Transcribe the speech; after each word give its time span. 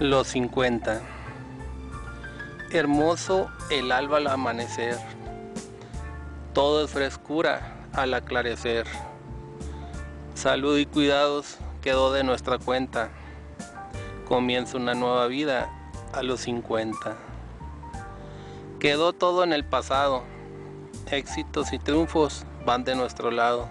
Los 0.00 0.26
50. 0.26 1.02
Hermoso 2.72 3.48
el 3.70 3.92
alba 3.92 4.16
al 4.16 4.26
amanecer. 4.26 4.98
Todo 6.52 6.84
es 6.84 6.90
frescura 6.90 7.76
al 7.92 8.12
aclarecer. 8.12 8.88
Salud 10.34 10.76
y 10.78 10.86
cuidados 10.86 11.58
quedó 11.80 12.12
de 12.12 12.24
nuestra 12.24 12.58
cuenta. 12.58 13.10
Comienza 14.26 14.78
una 14.78 14.94
nueva 14.94 15.28
vida 15.28 15.70
a 16.12 16.24
los 16.24 16.40
50. 16.40 17.16
Quedó 18.80 19.12
todo 19.12 19.44
en 19.44 19.52
el 19.52 19.64
pasado. 19.64 20.24
Éxitos 21.12 21.72
y 21.72 21.78
triunfos 21.78 22.46
van 22.66 22.82
de 22.82 22.96
nuestro 22.96 23.30
lado. 23.30 23.68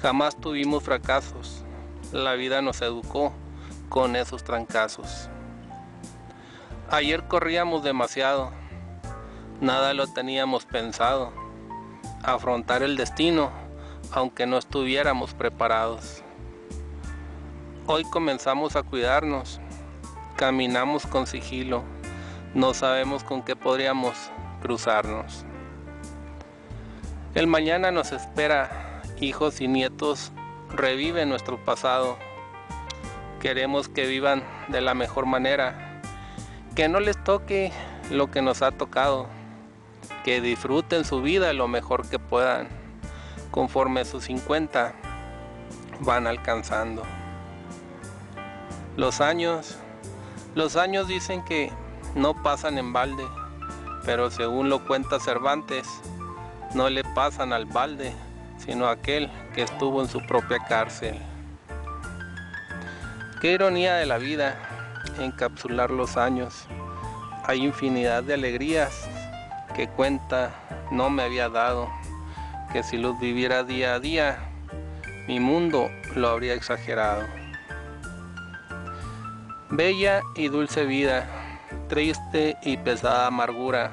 Jamás 0.00 0.34
tuvimos 0.40 0.82
fracasos. 0.82 1.62
La 2.10 2.32
vida 2.32 2.62
nos 2.62 2.80
educó 2.80 3.34
con 3.94 4.16
esos 4.16 4.42
trancazos. 4.42 5.30
Ayer 6.90 7.28
corríamos 7.28 7.84
demasiado, 7.84 8.50
nada 9.60 9.94
lo 9.94 10.08
teníamos 10.08 10.64
pensado, 10.64 11.32
afrontar 12.24 12.82
el 12.82 12.96
destino 12.96 13.52
aunque 14.10 14.46
no 14.46 14.58
estuviéramos 14.58 15.32
preparados. 15.34 16.24
Hoy 17.86 18.02
comenzamos 18.02 18.74
a 18.74 18.82
cuidarnos, 18.82 19.60
caminamos 20.34 21.06
con 21.06 21.28
sigilo, 21.28 21.84
no 22.52 22.74
sabemos 22.74 23.22
con 23.22 23.44
qué 23.44 23.54
podríamos 23.54 24.16
cruzarnos. 24.60 25.44
El 27.36 27.46
mañana 27.46 27.92
nos 27.92 28.10
espera, 28.10 29.02
hijos 29.20 29.60
y 29.60 29.68
nietos, 29.68 30.32
revive 30.74 31.26
nuestro 31.26 31.64
pasado 31.64 32.18
queremos 33.44 33.90
que 33.90 34.06
vivan 34.06 34.42
de 34.68 34.80
la 34.80 34.94
mejor 34.94 35.26
manera, 35.26 36.00
que 36.74 36.88
no 36.88 36.98
les 36.98 37.22
toque 37.22 37.72
lo 38.10 38.30
que 38.30 38.40
nos 38.40 38.62
ha 38.62 38.70
tocado, 38.70 39.26
que 40.24 40.40
disfruten 40.40 41.04
su 41.04 41.20
vida 41.20 41.52
lo 41.52 41.68
mejor 41.68 42.08
que 42.08 42.18
puedan, 42.18 42.68
conforme 43.50 44.06
sus 44.06 44.24
50 44.24 44.94
van 46.00 46.26
alcanzando. 46.26 47.02
Los 48.96 49.20
años, 49.20 49.76
los 50.54 50.76
años 50.76 51.06
dicen 51.06 51.44
que 51.44 51.70
no 52.14 52.42
pasan 52.42 52.78
en 52.78 52.94
balde, 52.94 53.26
pero 54.06 54.30
según 54.30 54.70
lo 54.70 54.86
cuenta 54.86 55.20
Cervantes, 55.20 55.86
no 56.72 56.88
le 56.88 57.04
pasan 57.04 57.52
al 57.52 57.66
balde, 57.66 58.14
sino 58.56 58.86
a 58.86 58.92
aquel 58.92 59.30
que 59.54 59.64
estuvo 59.64 60.00
en 60.00 60.08
su 60.08 60.24
propia 60.24 60.60
cárcel. 60.60 61.20
Qué 63.44 63.52
ironía 63.52 63.96
de 63.96 64.06
la 64.06 64.16
vida 64.16 64.56
encapsular 65.20 65.90
los 65.90 66.16
años. 66.16 66.64
Hay 67.44 67.62
infinidad 67.62 68.22
de 68.22 68.32
alegrías 68.32 69.06
que 69.76 69.86
cuenta 69.86 70.50
no 70.90 71.10
me 71.10 71.24
había 71.24 71.50
dado, 71.50 71.90
que 72.72 72.82
si 72.82 72.96
los 72.96 73.20
viviera 73.20 73.62
día 73.62 73.96
a 73.96 74.00
día, 74.00 74.38
mi 75.28 75.40
mundo 75.40 75.90
lo 76.14 76.30
habría 76.30 76.54
exagerado. 76.54 77.24
Bella 79.68 80.22
y 80.36 80.48
dulce 80.48 80.86
vida, 80.86 81.26
triste 81.90 82.56
y 82.62 82.78
pesada 82.78 83.26
amargura, 83.26 83.90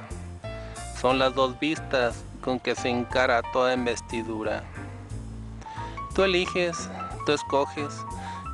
son 1.02 1.20
las 1.20 1.36
dos 1.36 1.60
vistas 1.60 2.24
con 2.40 2.58
que 2.58 2.74
se 2.74 2.88
encara 2.88 3.42
toda 3.52 3.74
investidura. 3.74 4.64
Tú 6.16 6.24
eliges, 6.24 6.90
tú 7.26 7.34
escoges, 7.34 7.94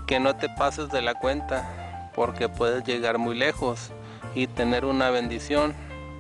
que 0.08 0.20
no 0.20 0.38
te 0.38 0.50
pases 0.50 0.90
de 0.90 1.02
la 1.02 1.14
cuenta, 1.14 2.12
porque 2.16 2.50
puedes 2.50 2.84
llegar 2.86 3.18
muy 3.18 3.38
lejos 3.38 3.92
y 4.34 4.48
tener 4.48 4.86
una 4.86 5.10
bendición 5.10 5.76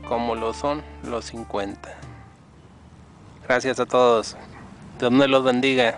como 0.07 0.35
lo 0.35 0.53
son 0.53 0.83
los 1.03 1.25
50. 1.25 1.89
Gracias 3.47 3.79
a 3.79 3.85
todos. 3.85 4.35
Dios 4.99 5.11
me 5.11 5.27
los 5.27 5.43
bendiga. 5.43 5.97